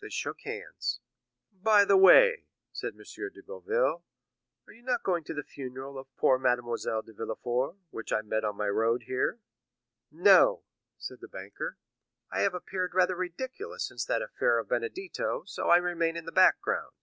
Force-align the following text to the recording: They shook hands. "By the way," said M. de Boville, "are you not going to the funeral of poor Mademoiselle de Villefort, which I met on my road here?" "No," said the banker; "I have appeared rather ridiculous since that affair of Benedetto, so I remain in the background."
They 0.00 0.08
shook 0.08 0.40
hands. 0.44 1.00
"By 1.52 1.84
the 1.84 1.98
way," 1.98 2.46
said 2.72 2.94
M. 2.94 3.00
de 3.04 3.42
Boville, 3.42 4.02
"are 4.66 4.72
you 4.72 4.80
not 4.80 5.02
going 5.02 5.24
to 5.24 5.34
the 5.34 5.42
funeral 5.44 5.98
of 5.98 6.06
poor 6.16 6.38
Mademoiselle 6.38 7.02
de 7.02 7.12
Villefort, 7.12 7.76
which 7.90 8.10
I 8.10 8.22
met 8.22 8.46
on 8.46 8.56
my 8.56 8.68
road 8.70 9.02
here?" 9.02 9.40
"No," 10.10 10.62
said 10.96 11.20
the 11.20 11.28
banker; 11.28 11.76
"I 12.32 12.40
have 12.40 12.54
appeared 12.54 12.94
rather 12.94 13.14
ridiculous 13.14 13.86
since 13.86 14.06
that 14.06 14.22
affair 14.22 14.56
of 14.58 14.68
Benedetto, 14.70 15.44
so 15.44 15.68
I 15.68 15.76
remain 15.76 16.16
in 16.16 16.24
the 16.24 16.32
background." 16.32 16.94